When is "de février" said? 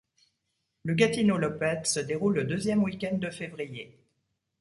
3.19-3.99